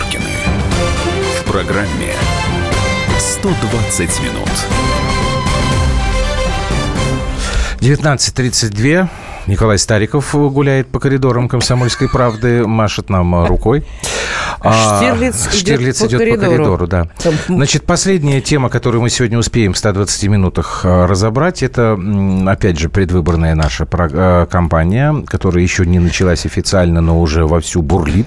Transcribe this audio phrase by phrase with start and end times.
[0.00, 0.24] Норкины.
[1.40, 2.14] В программе
[3.18, 4.48] 120 минут.
[7.80, 9.08] 19.32.
[9.46, 13.84] Николай Стариков гуляет по коридорам комсомольской правды, машет нам рукой.
[14.62, 16.86] А, Штирлиц, а, Штирлиц идет, идет по коридору.
[16.86, 17.06] да.
[17.48, 21.98] Значит, последняя тема, которую мы сегодня успеем в 120 минутах а, разобрать, это,
[22.46, 28.26] опять же, предвыборная наша а, кампания, которая еще не началась официально, но уже вовсю бурлит.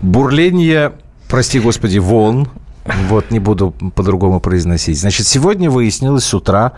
[0.00, 0.92] Бурление,
[1.28, 2.48] прости господи, волн
[2.84, 4.98] вот, не буду по-другому произносить.
[4.98, 6.72] Значит, сегодня выяснилось с утра,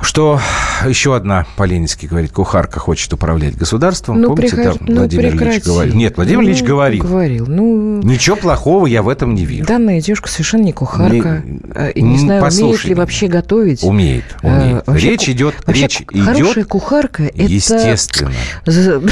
[0.00, 0.40] что
[0.86, 4.20] еще одна, по-ленински говорит, кухарка хочет управлять государством.
[4.20, 4.74] Ну, Помните, прекра...
[4.74, 5.50] там ну, Владимир прекрати.
[5.50, 5.94] Ильич говорил?
[5.94, 7.04] Нет, Владимир ну, Ильич говорил.
[7.04, 7.46] говорил.
[7.46, 8.00] Ну...
[8.02, 9.66] Ничего плохого я в этом не вижу.
[9.66, 11.42] Данная девушка совершенно не кухарка.
[11.44, 13.82] Не, не знаю, Послушай, умеет ли вообще готовить.
[13.82, 14.82] Умеет, умеет.
[14.86, 15.54] А, вообще, речь идет...
[15.66, 17.42] Вообще, речь хорошая идет, кухарка, это...
[17.42, 18.32] Естественно.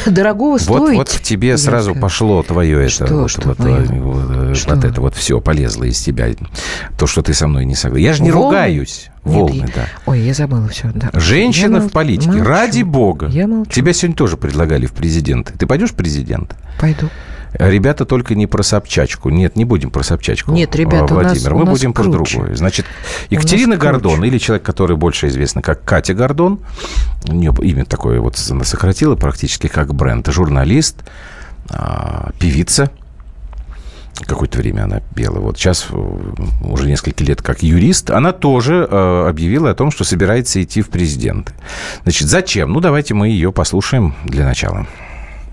[0.06, 0.78] Дорогого стоит.
[0.78, 3.06] Вот, вот в тебе сразу пошло твое это...
[3.06, 3.58] Что, вот, что, вот,
[4.56, 4.74] вот, что?
[4.74, 6.28] вот это вот все полезло из тебя.
[6.98, 8.04] То, что ты со мной не согласен.
[8.04, 8.46] Я же не Волны?
[8.46, 9.10] ругаюсь.
[9.22, 9.86] Волны, Нет, да.
[10.06, 10.90] Ой, я забыла все.
[10.94, 11.10] Да.
[11.12, 12.30] Женщина я в политике.
[12.30, 12.44] Молчу.
[12.44, 13.26] Ради бога.
[13.28, 13.70] Я молчу.
[13.70, 15.52] Тебя сегодня тоже предлагали в президенты.
[15.58, 16.54] Ты пойдешь в президент?
[16.80, 17.08] Пойду.
[17.58, 19.30] Ребята, только не про Собчачку.
[19.30, 20.52] Нет, не будем про Собчачку.
[20.52, 22.10] Нет, ребята, Владимир, у мы нас будем круче.
[22.10, 22.56] про другое.
[22.56, 22.86] Значит,
[23.30, 26.60] Екатерина Гордон, или человек, который больше известна как Катя Гордон,
[27.28, 30.96] у нее имя такое вот она сократила практически как бренд, журналист,
[31.70, 32.90] а, певица,
[34.24, 35.38] какое-то время она пела.
[35.38, 35.96] Вот сейчас э,
[36.62, 40.88] уже несколько лет как юрист, она тоже э, объявила о том, что собирается идти в
[40.88, 41.52] президенты.
[42.04, 42.72] Значит, зачем?
[42.72, 44.86] Ну, давайте мы ее послушаем для начала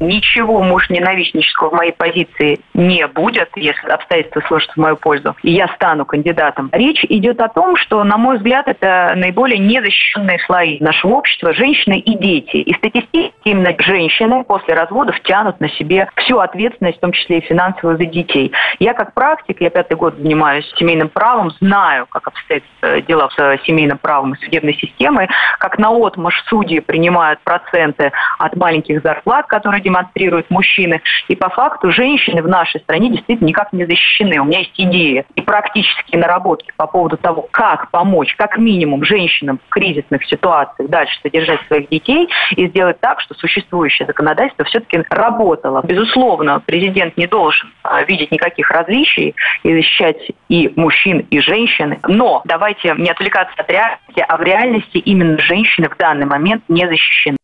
[0.08, 5.68] ничего муж-ненавистнического в моей позиции не будет, если обстоятельства сложатся в мою пользу, и я
[5.76, 6.70] стану кандидатом.
[6.72, 12.00] Речь идет о том, что, на мой взгляд, это наиболее незащищенные слои нашего общества– женщины
[12.00, 12.58] и дети.
[12.58, 17.42] И статистически именно женщины после разводов тянут на себе всю ответственность, в том числе и
[17.42, 18.52] финансовую, за детей.
[18.80, 23.66] Я как практик, я пятый год занимаюсь семейным правом, знаю, как обстоят э, дела с
[23.66, 29.81] семейным правом и судебной системой, как на отмаш судьи принимают проценты от маленьких зарплат, которые
[29.94, 31.02] демонстрируют мужчины.
[31.28, 34.40] И по факту женщины в нашей стране действительно никак не защищены.
[34.40, 39.59] У меня есть идеи и практические наработки по поводу того, как помочь, как минимум, женщинам
[39.68, 45.81] в кризисных ситуациях дальше содержать своих детей и сделать так, что существующее законодательство все-таки работало.
[45.84, 50.18] Безусловно, президент не должен а, видеть никаких различий и защищать
[50.50, 51.98] и мужчин, и женщин.
[52.08, 56.88] Но давайте не отвлекаться от реальности, а в реальности именно женщины в данный момент не
[56.88, 57.38] защищены.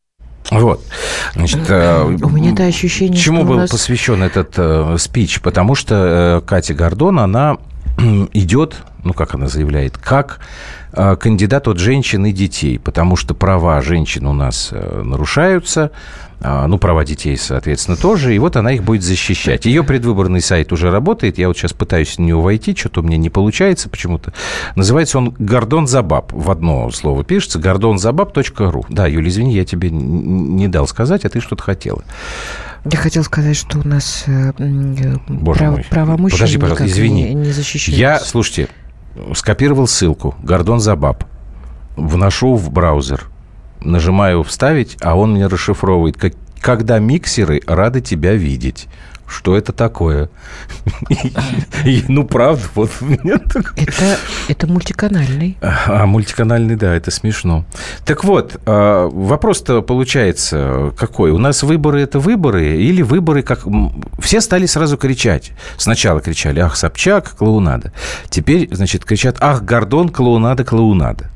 [0.51, 0.83] Вот.
[1.35, 3.69] Значит, э, У меня это ощущение, Чему был нас...
[3.69, 5.41] посвящен этот э, спич?
[5.41, 7.57] Потому что э, Катя Гордон, она
[8.33, 10.39] идет, ну, как она заявляет, как
[10.93, 15.91] э, кандидат от женщин и детей, потому что права женщин у нас э, нарушаются,
[16.41, 19.65] а, ну, права детей, соответственно, тоже, и вот она их будет защищать.
[19.65, 23.17] Ее предвыборный сайт уже работает, я вот сейчас пытаюсь в него войти, что-то у меня
[23.17, 24.33] не получается почему-то.
[24.75, 28.85] Называется он «Гордон Забаб», в одно слово пишется, гордонзабаб.ру.
[28.87, 32.03] Да, Юля, извини, я тебе не дал сказать, а ты что-то хотела.
[32.85, 34.53] Я хотел сказать, что у нас э,
[35.27, 35.85] Боже прав, мой.
[35.89, 37.23] права мужчин Подожди, пожалуйста, извини.
[37.29, 37.99] Не, не защищаются.
[37.99, 38.69] Я, слушайте,
[39.33, 41.25] скопировал ссылку «Гордон Забаб»,
[41.97, 43.27] вношу в браузер–
[43.81, 48.87] нажимаю «Вставить», а он мне расшифровывает, как, когда миксеры рады тебя видеть.
[49.29, 50.29] Что это такое?
[52.07, 52.89] ну, правда, вот
[53.75, 54.17] Это,
[54.47, 55.57] это мультиканальный.
[55.61, 57.63] А, мультиканальный, да, это смешно.
[58.05, 61.31] Так вот, а, вопрос-то получается какой?
[61.31, 63.65] У нас выборы– это выборы или выборы как...
[64.19, 65.51] Все стали сразу кричать.
[65.77, 67.93] Сначала кричали «Ах, Собчак, клоунада».
[68.29, 71.29] Теперь, значит, кричат «Ах, Гордон, клоунада, клоунада».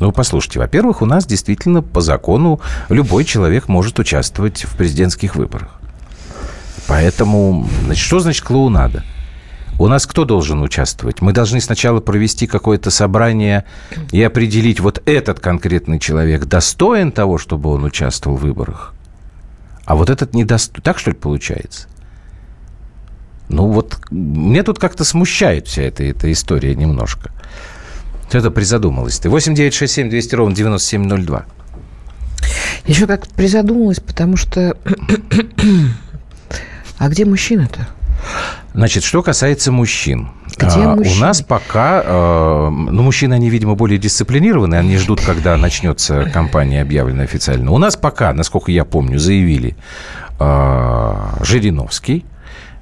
[0.00, 5.80] Ну, послушайте, во-первых, у нас действительно по закону любой человек может участвовать в президентских выборах.
[6.88, 9.04] Поэтому, значит, что значит клоунада?
[9.78, 11.20] У нас кто должен участвовать?
[11.20, 13.64] Мы должны сначала провести какое-то собрание
[14.10, 18.94] и определить, вот этот конкретный человек достоин того, чтобы он участвовал в выборах,
[19.84, 20.82] а вот этот не достоин.
[20.82, 21.88] Так, что ли, получается?
[23.48, 27.30] Ну, вот мне тут как-то смущает вся эта, эта история немножко.
[28.32, 29.28] Это призадумалась ты.
[29.28, 31.46] 8 9 6 7 200 ровно 9702.
[32.86, 34.76] Еще как призадумалась, потому что...
[36.98, 37.88] а где мужчина-то?
[38.74, 40.30] Значит, что касается мужчин.
[40.56, 42.02] Где а, у нас пока...
[42.04, 44.74] А, ну, мужчины, они, видимо, более дисциплинированы.
[44.74, 47.70] Они ждут, когда начнется кампания, объявленная официально.
[47.70, 49.76] У нас пока, насколько я помню, заявили
[50.38, 52.24] а, Жириновский,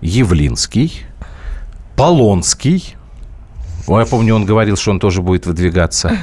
[0.00, 1.02] Явлинский,
[1.96, 2.96] Полонский,
[3.86, 6.16] я помню, он говорил, что он тоже будет выдвигаться.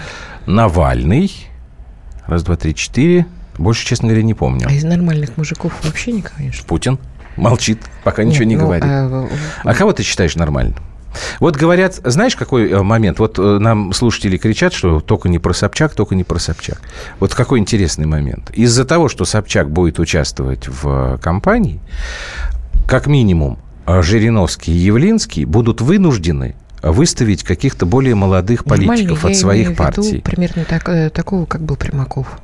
[0.46, 1.32] Навальный.
[2.26, 3.28] Раз, два, три, четыре.
[3.58, 4.68] Больше, честно говоря, не помню.
[4.68, 6.56] А из нормальных мужиков вообще никого нет?
[6.66, 6.98] Путин.
[7.38, 8.86] Молчит, пока ничего Нет, не ну, говорит.
[8.86, 9.30] А...
[9.64, 10.76] а кого ты считаешь нормальным?
[11.40, 13.20] Вот говорят, знаешь, какой э, момент?
[13.20, 16.82] Вот э, нам слушатели кричат, что только не про Собчак, только не про Собчак.
[17.20, 18.50] Вот какой интересный момент.
[18.52, 21.82] Из-за того, что Собчак будет участвовать в кампании,
[22.88, 30.22] как минимум Жириновский и Явлинский будут вынуждены выставить каких-то более молодых политиков от своих партий.
[30.22, 32.40] примерно так, э, такого, как был Примаков.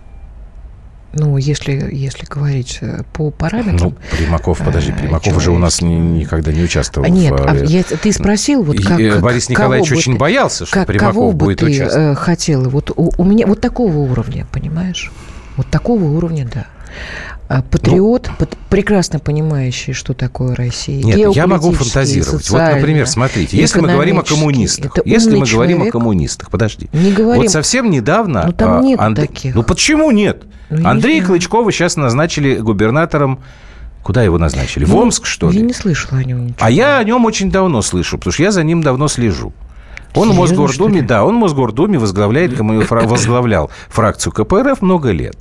[1.18, 3.90] Ну, если, если говорить э, по параметрам...
[3.90, 5.44] Ну, Примаков, подожди, э, Примаков человек...
[5.44, 7.10] же у нас ни, никогда не участвовал.
[7.10, 9.22] Нет, в, а я, ты спросил, вот как...
[9.22, 12.18] Борис Николаевич очень ты, боялся, что как, Примаков кого будет бы ты участвовать.
[12.20, 12.70] хотела?
[12.70, 15.12] Вот у, у меня вот такого уровня, понимаешь?
[15.56, 16.68] Вот такого уровня, да.
[17.48, 21.02] А патриот, ну, прекрасно понимающий, что такое Россия.
[21.02, 22.50] Нет, я могу фантазировать.
[22.50, 26.90] Вот, например, смотрите, если мы говорим о коммунистах, если мы говорим о коммунистах, подожди.
[26.94, 27.44] Не говорим.
[27.44, 28.44] Вот совсем недавно...
[28.48, 29.18] Ну, там нет Анд...
[29.18, 29.56] таких.
[29.56, 30.44] Ну, почему нет?
[30.70, 33.40] Ну, Андрея Клычкова сейчас назначили губернатором
[34.04, 34.86] Куда его назначили?
[34.86, 35.60] В ну, Омск, что ли?
[35.60, 36.60] Я не слышала о нем ничего.
[36.62, 39.52] А я о нем очень давно слышу, потому что я за ним давно слежу.
[40.16, 45.36] Он в Мосгордуме, да, он в Мосгордуме возглавляет, возглавлял фракцию КПРФ много лет.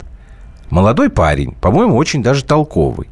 [0.70, 3.08] Молодой парень, по-моему, очень даже толковый.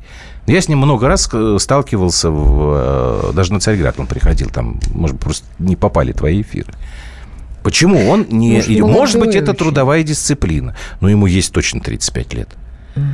[0.46, 4.78] Я с ним много раз э, сталкивался, в, э, даже на Царьград он приходил, там,
[4.92, 6.72] может быть, просто не попали твои эфиры.
[7.62, 8.56] Почему он не...
[8.56, 12.48] Может, может быть, это трудовая дисциплина, но ему есть точно 35 лет.
[12.94, 13.04] Угу.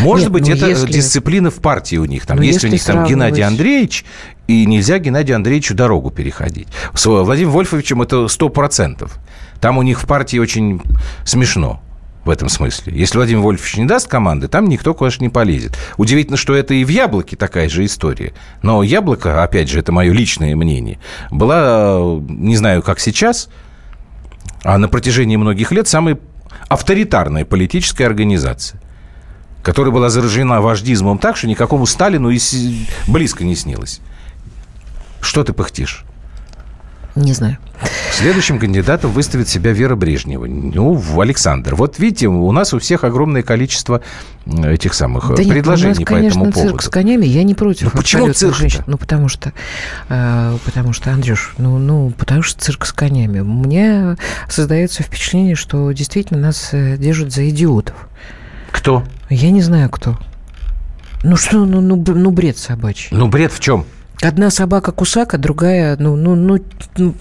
[0.00, 0.92] Может Нет, быть, это если...
[0.92, 2.26] дисциплина в партии у них.
[2.26, 4.04] Там, есть если у них там Геннадий Андреевич,
[4.46, 6.68] и нельзя Геннадию Андреевичу дорогу переходить.
[6.94, 9.10] С Владимиром Вольфовичем это 100%.
[9.60, 10.82] Там у них в партии очень
[11.24, 11.80] смешно
[12.24, 12.92] в этом смысле.
[12.96, 15.76] Если Владимир Вольфович не даст команды, там никто, конечно, не полезет.
[15.96, 18.34] Удивительно, что это и в «Яблоке» такая же история.
[18.62, 20.98] Но «Яблоко», опять же, это мое личное мнение,
[21.30, 21.98] была,
[22.28, 23.48] не знаю, как сейчас,
[24.62, 26.18] а на протяжении многих лет самой
[26.68, 28.80] авторитарная политическая организация
[29.64, 32.38] которая была заражена вождизмом так, что никакому Сталину и
[33.08, 34.00] близко не снилось.
[35.22, 36.04] Что ты пыхтишь?
[37.16, 37.56] Не знаю.
[38.14, 40.46] Следующим кандидатом выставит себя Вера Брежнева.
[40.46, 41.74] Ну, Александр.
[41.74, 44.02] Вот видите, у нас у всех огромное количество
[44.46, 46.70] этих самых да предложений нет, у нас, конечно, по этому поводу.
[46.70, 47.86] цирк с конями, я не против.
[47.86, 48.84] Ну, почему цирк женщин.
[48.86, 49.52] Ну, потому что,
[50.08, 53.40] э, потому что, Андрюш, ну, ну, потому что цирк с конями.
[53.40, 54.16] У меня
[54.48, 57.96] создается впечатление, что действительно нас э, держат за идиотов.
[58.70, 59.02] Кто?
[59.28, 60.16] Я не знаю, кто.
[61.24, 63.08] Ну что, ну, ну, ну бред собачий.
[63.10, 63.86] Ну бред в чем?
[64.22, 66.58] Одна собака кусака, другая, ну, ну, ну,
[66.96, 67.14] ну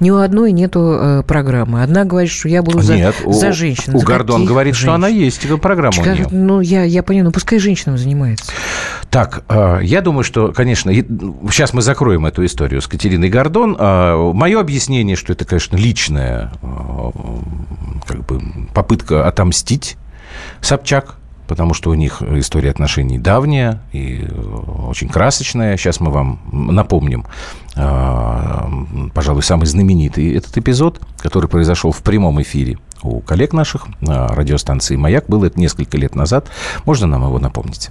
[0.00, 1.82] ни у одной нету э, программы.
[1.82, 3.94] Одна говорит, что я буду за, Нет, за женщин.
[3.94, 4.88] У за Гордон говорит, женщин?
[4.88, 6.26] что она есть, программа Чика, у нее.
[6.30, 8.52] Ну, я, я поняла, ну, пускай женщинам занимается.
[9.10, 13.76] Так, э, я думаю, что, конечно, сейчас мы закроем эту историю с Катериной Гордон.
[13.78, 17.10] Э, мое объяснение, что это, конечно, личная э,
[18.06, 18.40] как бы,
[18.74, 19.96] попытка отомстить
[20.60, 21.17] Собчак
[21.48, 24.40] потому что у них история отношений давняя и э,
[24.88, 25.76] очень красочная.
[25.76, 27.26] Сейчас мы вам напомним,
[27.74, 34.28] э, пожалуй, самый знаменитый этот эпизод, который произошел в прямом эфире у коллег наших на
[34.28, 35.24] радиостанции «Маяк».
[35.28, 36.48] Было это несколько лет назад.
[36.84, 37.90] Можно нам его напомнить?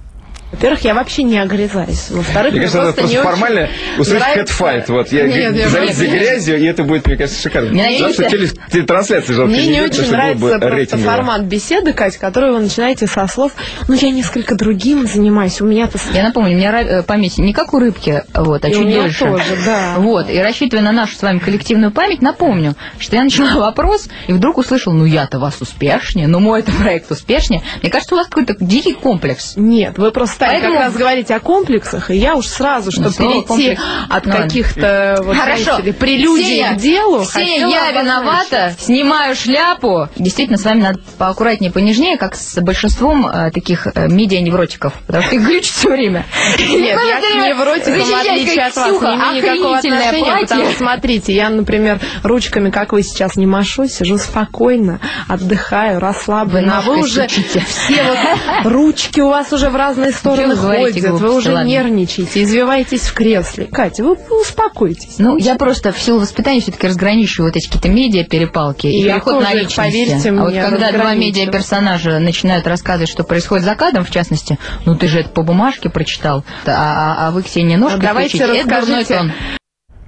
[0.50, 2.10] Во-первых, я вообще не огрызаюсь.
[2.10, 3.68] Во-вторых, мне кажется, просто, просто формально
[3.98, 4.88] устроить кэтфайт.
[4.88, 7.70] Вот я нет, я за, за грязью, и это будет, мне кажется, шикарно.
[7.70, 12.16] Мне Потому что теле, телетрансляции жалко Мне не, не очень нравится просто формат беседы, Кать,
[12.16, 13.52] который вы начинаете со слов
[13.88, 17.74] «ну, я несколько другим занимаюсь, у меня-то...» Я напомню, у меня э, память не как
[17.74, 19.24] у рыбки, вот, а и чуть дольше.
[19.24, 19.94] тоже, да.
[19.98, 24.32] Вот, и рассчитывая на нашу с вами коллективную память, напомню, что я начала вопрос, и
[24.32, 27.62] вдруг услышал «ну, я-то вас успешнее, ну, мой-то проект успешнее».
[27.82, 29.54] Мне кажется, у вас какой-то дикий комплекс.
[29.56, 30.74] Нет, вы просто Поэтому...
[30.74, 33.82] как раз говорить о комплексах, и я уж сразу, чтобы ну, перейти комплекс.
[34.08, 35.78] от каких-то вот, Хорошо.
[35.98, 40.08] Прелюдий все к делу, все я виновата, снимаю шляпу.
[40.16, 45.36] Действительно, с вами надо поаккуратнее, понежнее, как с большинством э, таких э, медиа-невротиков, потому что
[45.36, 46.26] их глючат все время.
[46.58, 51.34] Нет, я к невротикам, в отличие от вас, не имею никакого отношения, потому что, смотрите,
[51.34, 57.26] я, например, ручками, как вы сейчас, не машу, сижу спокойно, отдыхаю, расслабленно, а вы уже
[57.26, 61.68] все вот ручки у вас уже в разные стороны ходят, вы уже ладно.
[61.68, 63.66] нервничаете, извиваетесь в кресле.
[63.66, 65.18] Катя, вы успокойтесь.
[65.18, 69.42] Ну, я просто в силу воспитания все-таки разграничиваю вот эти какие-то медиа-перепалки и, и переход
[69.42, 69.76] на личности.
[69.76, 74.58] Поверьте мне, а вот когда два медиа-персонажа начинают рассказывать, что происходит за кадром, в частности,
[74.84, 79.04] ну ты же это по бумажке прочитал, а, а, а вы, Ксения, ножкой а давайте
[79.04, 79.32] тон.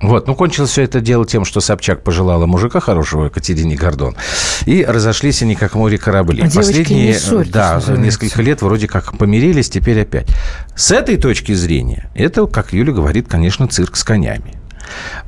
[0.00, 4.16] Вот, ну, кончилось все это дело тем, что Собчак пожелала мужика хорошего, Катерине Гордон,
[4.64, 6.42] и разошлись они как море корабли.
[6.42, 10.28] А Последние, ссорьтесь, да, несколько лет вроде как помирились, теперь опять.
[10.74, 14.54] С этой точки зрения, это, как Юля говорит, конечно, цирк с конями.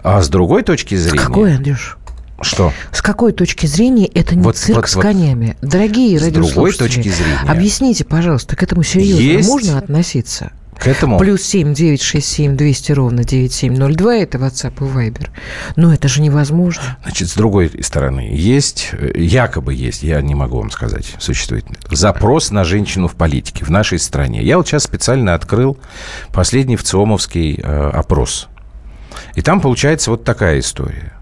[0.03, 1.21] А с другой точки зрения...
[1.21, 1.99] С какой, Андрюш?
[2.41, 2.73] Что?
[2.93, 5.57] С какой точки зрения это не вот, цирк вот, с конями?
[5.61, 7.39] Дорогие с радиослушатели, другой точки зрения.
[7.47, 9.49] объясните, пожалуйста, к этому серьезно есть...
[9.49, 10.51] можно относиться?
[10.83, 11.17] К этому...
[11.17, 15.29] Плюс 7 967 200 ровно 9702– это WhatsApp и Viber.
[15.77, 16.99] Но это же невозможно.
[17.05, 22.65] Значит, с другой стороны, есть, якобы есть, я не могу вам сказать, существует запрос на
[22.65, 24.43] женщину в политике в нашей стране.
[24.43, 25.79] Я вот сейчас специально открыл
[26.33, 28.49] последний ВЦИОМовский э, опрос.
[29.37, 31.13] И там получается вот такая история.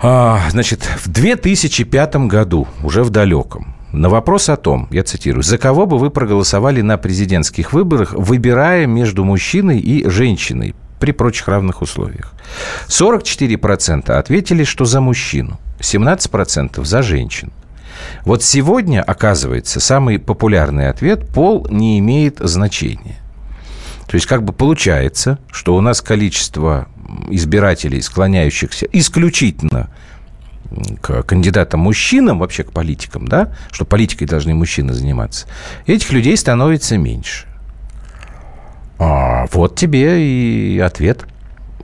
[0.00, 5.58] А, значит, в 2005 году, уже в далеком, на вопрос о том, я цитирую, за
[5.58, 11.80] кого бы вы проголосовали на президентских выборах, выбирая между мужчиной и женщиной при прочих равных
[11.80, 12.34] условиях.
[12.88, 17.52] 44% ответили, что за мужчину, 17% за женщин.
[18.24, 23.16] Вот сегодня, оказывается, самый популярный ответ– пол не имеет значения.
[24.06, 26.88] То есть как бы получается, что у нас количество
[27.28, 29.90] избирателей, склоняющихся исключительно
[31.00, 35.46] к кандидатам мужчинам, вообще к политикам, да, что политикой должны мужчины заниматься,
[35.86, 37.46] этих людей становится меньше.
[38.98, 41.24] А, вот тебе и ответ.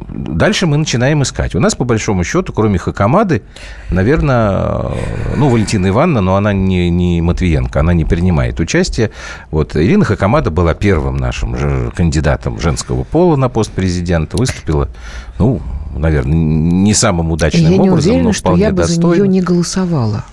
[0.08, 1.54] Дальше мы начинаем искать.
[1.54, 3.42] У нас, по большому счету, кроме Хакамады,
[3.90, 4.90] наверное,
[5.36, 9.12] ну, Валентина Ивановна, но она не, не Матвиенко, она не принимает участие.
[9.52, 14.88] Вот Ирина Хакамада была первым нашим кандидатом женского пола на пост президента, выступила,
[15.38, 15.62] ну,
[15.98, 19.14] наверное, не самым удачным я образом, не уверена, но вполне что я бы достойно.
[19.16, 20.24] за нее не голосовала.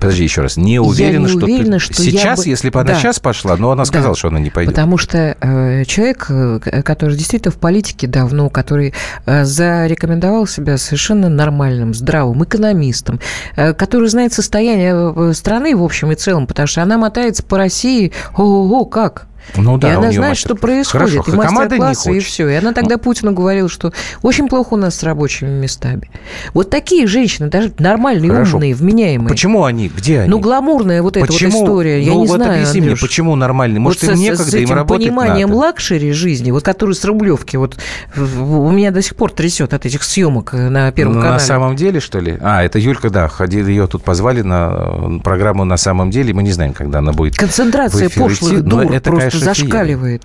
[0.00, 0.56] Подожди еще раз.
[0.56, 1.84] Не уверена, я не что уверена, ты...
[1.84, 2.48] что сейчас, бы...
[2.48, 2.98] если бы она да.
[2.98, 4.18] сейчас пошла, но она сказала, да.
[4.18, 4.74] что она не пойдет.
[4.74, 8.94] Потому что э, человек, э, который действительно в политике давно, который
[9.24, 13.20] э, зарекомендовал себя совершенно нормальным, здравым экономистом,
[13.56, 17.56] э, который знает состояние э, страны в общем и целом, потому что она мотается по
[17.56, 19.26] России, ого-го, как?
[19.54, 22.48] Ну, да, и она знает, что происходит, Хорошо, и мастер-классы, и все.
[22.48, 26.10] И она тогда Путину говорила, что очень плохо у нас с рабочими местами.
[26.52, 28.56] Вот такие женщины, даже нормальные, Хорошо.
[28.56, 29.28] умные, вменяемые.
[29.28, 29.88] Почему они?
[29.88, 30.30] Где они?
[30.30, 31.52] Ну, гламурная вот эта почему?
[31.52, 32.02] вот история.
[32.02, 33.00] Я ну, не вот знаю, объясни Андрюш.
[33.00, 33.80] мне, почему нормальные?
[33.80, 35.60] Может, вот им с, некогда, с этим им работать пониманием надо?
[35.60, 37.76] luxury жизни, вот который с Рублевки, вот
[38.16, 41.34] у меня до сих пор трясет от этих съемок на Первом ну, канале.
[41.34, 42.38] На самом деле, что ли?
[42.40, 46.34] А, это Юлька, да, ходили, ее тут позвали на программу «На самом деле».
[46.34, 50.22] Мы не знаем, когда она будет Концентрация пошлых дур это, просто конечно, зашкаливает.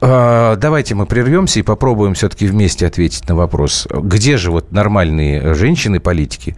[0.00, 3.86] А, давайте мы прервемся и попробуем все-таки вместе ответить на вопрос.
[3.90, 6.56] Где же вот нормальные женщины-политики,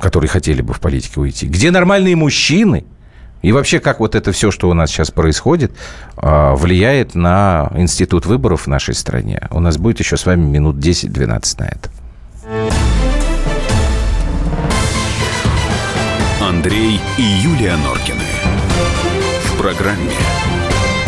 [0.00, 1.46] которые хотели бы в политике уйти?
[1.46, 2.84] Где нормальные мужчины?
[3.42, 5.72] И вообще, как вот это все, что у нас сейчас происходит,
[6.16, 9.46] а, влияет на институт выборов в нашей стране?
[9.50, 11.90] У нас будет еще с вами минут 10-12 на это.
[16.40, 18.24] Андрей и Юлия Норкины.
[19.44, 20.10] В программе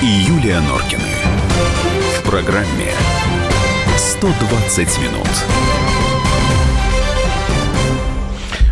[0.00, 1.02] И Юлия Норкины.
[2.18, 2.92] В программе
[3.96, 5.28] 120 минут.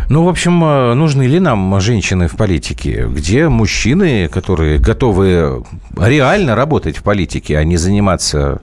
[0.07, 0.59] Ну, в общем,
[0.97, 5.65] нужны ли нам женщины в политике, где мужчины, которые готовы
[5.97, 8.61] реально работать в политике, а не заниматься,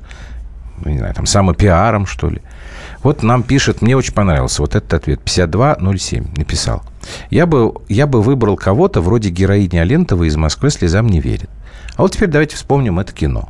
[0.87, 2.41] не знаю, там, самопиаром, что ли?
[3.03, 6.83] Вот нам пишет, мне очень понравился вот этот ответ, 5207 написал.
[7.29, 11.51] Я бы, я бы выбрал кого-то вроде героини Алентовой из Москвы «Слезам не верит».
[11.97, 13.49] А вот теперь давайте вспомним это кино.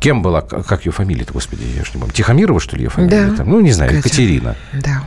[0.00, 2.12] Кем была, как ее фамилия-то, господи, я же не помню.
[2.12, 3.28] Тихомирова, что ли, ее фамилия?
[3.30, 3.36] Да.
[3.36, 3.48] Там?
[3.48, 4.06] Ну, не знаю, Катя.
[4.08, 4.56] Екатерина.
[4.72, 5.04] Да.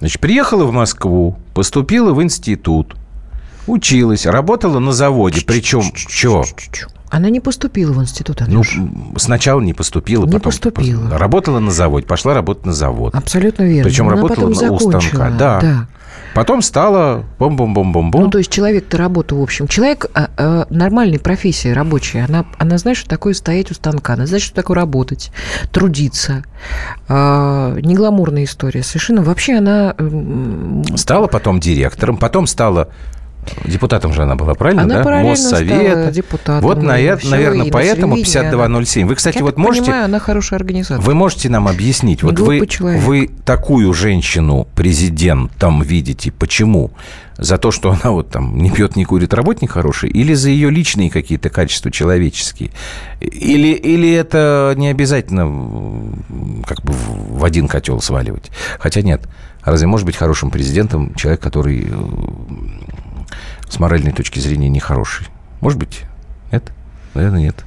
[0.00, 2.96] Значит, приехала в Москву, поступила в институт,
[3.66, 5.42] училась, работала на заводе.
[5.46, 6.44] Причем, чего?
[7.10, 8.78] Она не поступила в институт, Ну, Андрюш.
[9.16, 11.02] сначала не поступила, Не потом поступила.
[11.08, 13.14] пос- работала на заводе, пошла работать на завод.
[13.14, 13.84] Абсолютно верно.
[13.90, 15.30] Причем она работала потом на- у станка.
[15.30, 15.86] Да.
[16.32, 18.20] Потом стала бом-бом-бом-бом-бом.
[18.20, 19.66] Ну, то есть человек-то работал, в общем.
[19.66, 22.24] Человек а, а, нормальной профессии рабочая.
[22.28, 24.12] Она, она знает, что такое стоять у станка.
[24.12, 25.32] Она знает, что такое работать,
[25.72, 26.44] трудиться.
[27.08, 28.84] А, не гламурная история.
[28.84, 29.22] Совершенно.
[29.22, 29.96] Вообще она...
[29.98, 32.88] м, Стала потом директором, потом стала
[33.64, 35.04] депутатом же она была, правильно, Она да?
[35.04, 36.10] параллельно стала Моссовета.
[36.12, 39.08] депутатом, Вот, наверное, и на поэтому телевидении 5207.
[39.08, 39.84] Вы, кстати, Я вот можете...
[39.86, 41.04] понимаю, она хорошая организатор.
[41.04, 43.02] Вы можете нам объяснить, вот вы, человек.
[43.02, 46.92] вы такую женщину президентом видите, почему?
[47.36, 50.68] За то, что она вот там не пьет, не курит, работник хороший, или за ее
[50.68, 52.70] личные какие-то качества человеческие?
[53.20, 55.44] Или, или это не обязательно
[56.66, 58.50] как бы в в один котел сваливать?
[58.78, 59.22] Хотя нет,
[59.62, 61.94] разве может быть хорошим президентом человек, который э,
[63.72, 65.26] с моральной точки зрения нехороший?
[65.60, 66.02] Может быть,
[66.52, 66.72] нет?
[67.14, 67.64] Наверное, нет.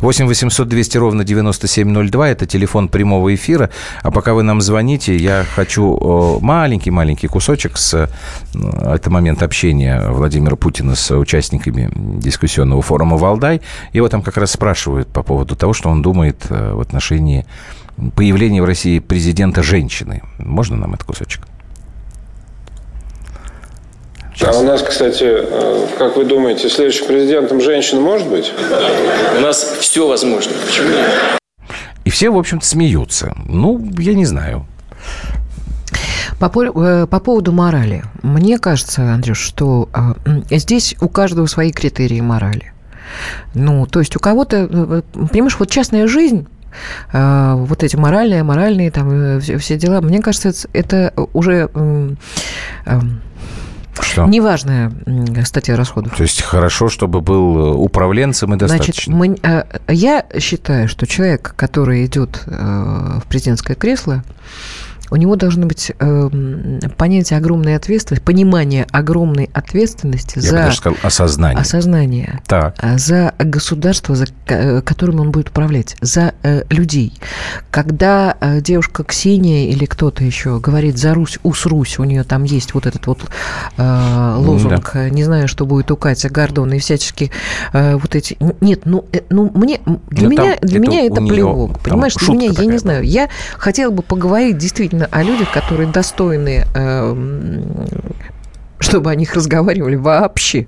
[0.00, 3.70] 8 800 200 ровно 9702– это телефон прямого эфира.
[4.02, 8.08] А пока вы нам звоните, я хочу маленький-маленький кусочек с...
[8.54, 13.60] Это момент общения Владимира Путина с участниками дискуссионного форума «Валдай».
[13.92, 17.46] Его там как раз спрашивают по поводу того, что он думает э, в отношении
[18.14, 20.22] появления в России президента женщины.
[20.38, 21.46] Можно нам этот кусочек?
[24.48, 24.56] Сейчас.
[24.56, 28.52] А у нас, кстати, э, как вы думаете, следующим президентом женщина может быть?
[29.36, 30.52] У нас все возможно.
[30.66, 31.38] Почему нет?
[32.04, 33.34] И все, в общем-то, смеются.
[33.46, 34.66] Ну, я не знаю.
[36.38, 38.04] По, э, по поводу морали.
[38.22, 42.72] Мне кажется, Андрюш, что э, здесь у каждого свои критерии морали.
[43.54, 46.46] Ну, то есть у кого-то, понимаешь, вот частная жизнь
[47.10, 51.70] вот эти моральные, моральные там все дела, мне кажется, это уже
[54.02, 54.26] что?
[54.26, 54.92] Неважная
[55.44, 56.16] статья расходов.
[56.16, 59.14] То есть хорошо, чтобы был управленцем и достаточно.
[59.14, 64.22] Значит, мы, я считаю, что человек, который идет в президентское кресло,
[65.10, 70.56] у него должно быть э, понятие огромной ответственности, понимание огромной ответственности Я за...
[70.56, 71.60] даже сказал осознание.
[71.60, 72.42] Осознание.
[72.46, 72.74] Так.
[72.78, 77.14] А, за государство, за э, которым он будет управлять, за э, людей.
[77.70, 82.44] Когда э, девушка Ксения или кто-то еще говорит «за Русь, ус Русь», у нее там
[82.44, 83.20] есть вот этот вот
[83.76, 85.10] э, лозунг, да.
[85.10, 87.30] не знаю, что будет у Кати Гордона и всячески
[87.72, 88.36] э, вот эти...
[88.60, 92.14] Нет, ну, э, ну мне, для Но меня, для это меня это плевок, понимаешь?
[92.14, 96.66] Для меня, я не знаю, я хотела бы поговорить действительно действительно о людях, которые достойны,
[96.74, 97.64] эм,
[98.78, 100.66] чтобы о них разговаривали вообще.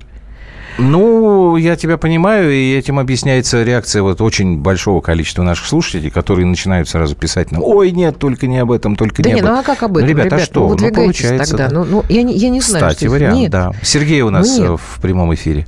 [0.79, 6.47] Ну, я тебя понимаю, и этим объясняется реакция вот очень большого количества наших слушателей, которые
[6.47, 9.55] начинают сразу писать нам, ой, нет, только не об этом, только да не, об этом.
[9.55, 10.69] ну а как об этом, ну, ребята, ребят, а что?
[10.69, 11.69] Ну, ну, получается, тогда.
[11.69, 11.75] Да.
[11.75, 13.11] Ну, ну, я, не, я не знаю, Кстати, что...
[13.11, 13.51] вариант, нет.
[13.51, 13.73] да.
[13.83, 15.67] Сергей у нас ну, в прямом эфире.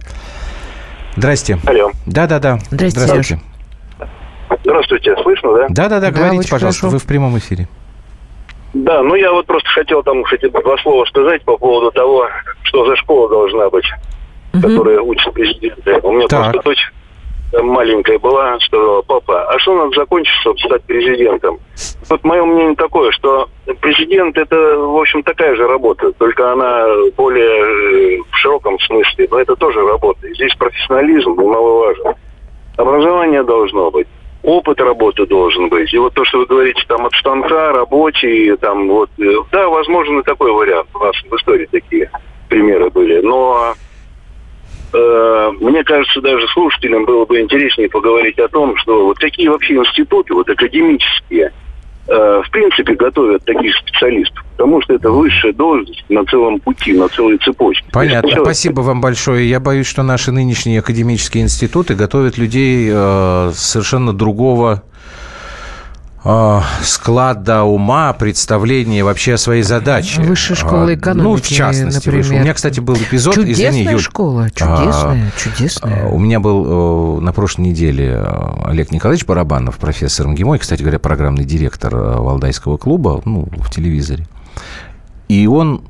[1.17, 1.59] Здрасте.
[1.67, 1.91] Алло.
[2.07, 2.61] Да-да-да.
[2.71, 3.43] Здрасте, Здравствуйте.
[4.65, 5.67] Здравствуйте, слышно, да?
[5.69, 6.91] Да-да-да, говорите, пожалуйста, хорошо.
[6.91, 7.69] вы в прямом эфире.
[8.75, 12.29] Да, ну я вот просто хотел там, кстати, два слова сказать по поводу того,
[12.63, 13.85] что за школа должна быть,
[14.55, 14.63] угу.
[14.63, 16.01] которая учит президента.
[16.03, 16.53] У меня так.
[16.53, 16.93] просто дочь
[17.61, 21.61] маленькая была, что папа, а что надо закончить, чтобы стать президентом?
[22.09, 23.49] Вот мое мнение такое, что
[23.81, 29.41] президент это, в общем, такая же работа, только она более э, в широком смысле, но
[29.41, 30.33] это тоже работа.
[30.35, 32.15] Здесь профессионализм немаловажен.
[32.79, 34.09] Образование должно быть
[34.43, 35.93] опыт работы должен быть.
[35.93, 40.23] И вот то, что вы говорите, там от станка, рабочий, там вот, э, да, возможно,
[40.23, 40.89] такой вариант.
[40.95, 42.11] У нас в истории такие
[42.49, 43.21] примеры были.
[43.21, 43.75] Но
[44.93, 49.75] э, мне кажется, даже слушателям было бы интереснее поговорить о том, что вот какие вообще
[49.75, 51.53] институты, вот академические,
[52.07, 57.39] в принципе готовят таких специалистов, потому что это высшая должность на целом пути, на целой
[57.39, 57.85] цепочке.
[57.93, 58.29] Понятно.
[58.29, 59.49] Есть, Спасибо вам большое.
[59.49, 64.83] Я боюсь, что наши нынешние академические институты готовят людей э, совершенно другого
[66.83, 70.23] склада ума, представления вообще о своей задаче.
[70.23, 72.31] Высшая школа а, экономики, Ну, в частности, например.
[72.31, 73.35] У меня, кстати, был эпизод...
[73.35, 76.07] Чудесная извини, Юль, школа, чудесная, а, чудесная.
[76.07, 78.25] У меня был на прошлой неделе
[78.65, 84.27] Олег Николаевич Барабанов, профессор МГИМО, кстати говоря, программный директор Валдайского клуба, ну, в телевизоре.
[85.29, 85.83] И он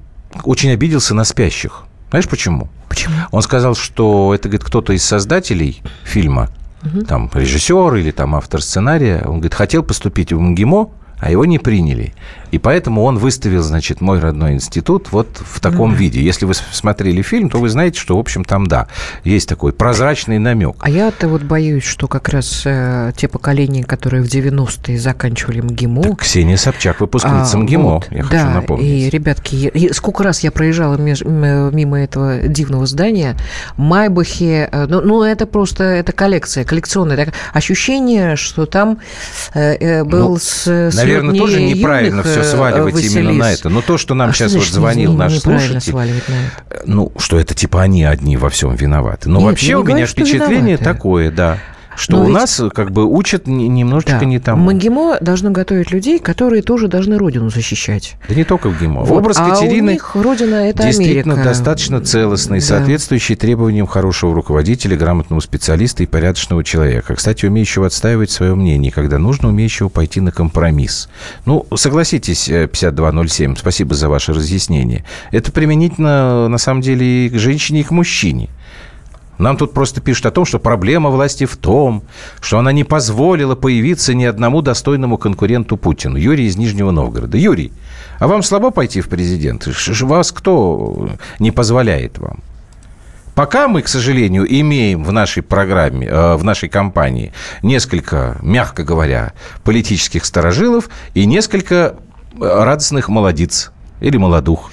[0.45, 1.85] очень обиделся на спящих.
[2.11, 2.69] Знаешь почему?
[2.89, 3.15] Почему?
[3.31, 6.49] Он сказал, что это, говорит, кто-то из создателей фильма–
[7.07, 10.91] там режиссер или там автор сценария, он говорит, хотел поступить в МГИМО,
[11.23, 12.15] а его не приняли.
[12.51, 15.97] И поэтому он выставил, значит, мой родной институт вот в таком mm-hmm.
[15.97, 16.21] виде.
[16.21, 18.89] Если вы смотрели фильм, то вы знаете, что, в общем, там, да,
[19.23, 20.75] есть такой прозрачный намек.
[20.81, 26.03] А я-то вот боюсь, что как раз э, те поколения, которые в 90-е заканчивали МГИМО...
[26.03, 28.87] Так Ксения Собчак, выпускница а, МГИМО, вот, я да, хочу напомнить.
[28.87, 33.37] и, ребятки, и сколько раз я проезжала меж, мимо этого дивного здания,
[33.77, 38.99] Майбахе, э, ну, ну, это просто, это коллекция, коллекционное так, ощущение, что там
[39.55, 43.15] э, э был ну, с, с Наверное, тоже неправильно все сваливать Василис.
[43.15, 43.69] именно на это.
[43.69, 45.95] Но то, что нам а сейчас что вот звонил наш слушатель,
[46.85, 49.29] ну, что это типа они одни во всем виноваты.
[49.29, 51.59] Но Нет, вообще у меня впечатление такое, да.
[51.97, 52.35] Что Но у ведь...
[52.35, 54.25] нас как бы учат немножечко да.
[54.25, 54.71] не тому.
[54.71, 58.17] МГИМО должно готовить людей, которые тоже должны Родину защищать.
[58.29, 59.05] Да не только в ГИМО.
[59.05, 59.19] Вот.
[59.19, 61.51] Образ а Катерины у них Родина– это действительно Америка.
[61.51, 62.65] достаточно целостный, да.
[62.65, 67.15] соответствующий требованиям хорошего руководителя, грамотного специалиста и порядочного человека.
[67.15, 71.09] Кстати, умеющего отстаивать свое мнение, когда нужно, умеющего пойти на компромисс.
[71.45, 75.05] Ну, согласитесь, 5207, э, спасибо за ваше разъяснение.
[75.31, 78.49] Это применительно, на самом деле, и к женщине, и к мужчине.
[79.43, 82.05] Нам тут просто пишут о том, что проблема власти в том,
[82.41, 86.17] что она не позволила появиться ни одному достойному конкуренту Путину.
[86.17, 87.37] Юрий из Нижнего Новгорода.
[87.37, 87.73] Юрий,
[88.21, 89.73] а вам слабо пойти в президенты?
[90.03, 92.39] Вас кто не позволяет вам?
[93.35, 99.33] Пока мы, к сожалению, имеем в нашей программе, э, в нашей компании несколько, мягко говоря,
[99.65, 101.97] политических сторожилов и несколько
[102.39, 104.71] радостных молодиц или молодух.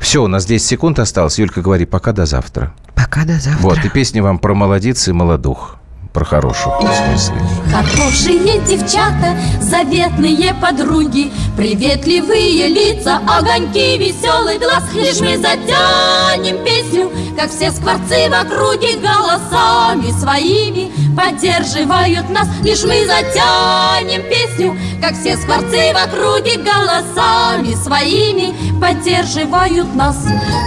[0.00, 1.38] Все, у нас 10 секунд осталось.
[1.38, 2.74] Юлька, говори, пока до завтра.
[2.94, 3.62] Пока до завтра.
[3.62, 5.79] Вот, и песня вам про молодиц и молодух
[6.12, 7.36] про хорошую в смысле.
[7.72, 14.82] Хорошие девчата, заветные подруги, Приветливые лица, огоньки, веселый глаз.
[14.94, 22.48] Лишь мы затянем песню, как все скворцы в округе Голосами своими поддерживают нас.
[22.62, 30.16] Лишь мы затянем песню, как все скворцы в округе Голосами своими поддерживают нас.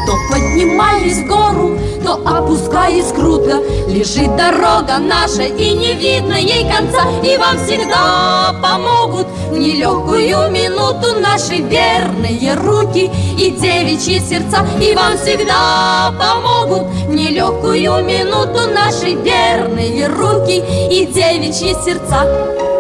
[0.06, 7.06] То поднимаясь в гору, то опускаясь круто Лежит дорога наша и не видно ей конца
[7.24, 15.18] И вам всегда помогут в нелегкую минуту Наши верные руки и девичьи сердца И вам
[15.18, 22.73] всегда помогут в нелегкую минуту Наши верные руки и девичьи сердца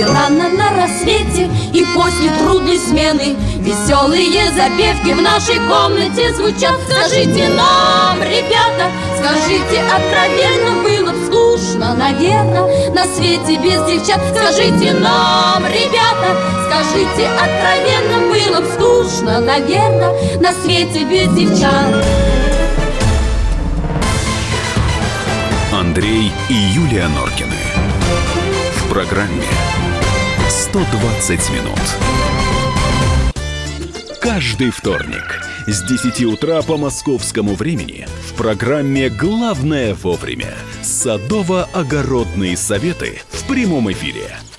[0.00, 3.36] И рано на рассвете и после трудной смены.
[3.58, 6.74] Веселые запевки в нашей комнате звучат.
[6.88, 14.22] Скажите нам, ребята, скажите откровенно Было бы скучно, наверное, на свете без девчат.
[14.34, 16.34] Скажите нам, ребята,
[16.64, 22.06] скажите откровенно Было бы скучно, наверное, на свете без девчат.
[25.74, 27.58] Андрей и Юлия Норкины.
[28.76, 29.44] В программе
[30.70, 31.80] 120 минут.
[34.20, 43.48] Каждый вторник с 10 утра по московскому времени в программе «Главное вовремя» садово-огородные советы в
[43.48, 44.38] прямом эфире.